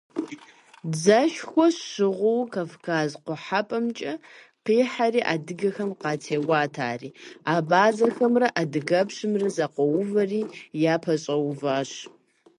Дзэшхуэ 0.91 1.65
щӏыгъуу 1.89 2.43
Кавказ 2.53 3.11
Къухьэпӏэмкӏэ 3.23 4.13
къихьэри, 4.65 5.21
адыгэхэм 5.33 5.91
къатеуат 6.01 6.75
ари, 6.91 7.09
абазэхэмрэ 7.55 8.47
адыгэпщымрэ 8.61 9.47
зэкъуэувэри, 9.55 10.41
япэщӏэуващ. 10.93 11.91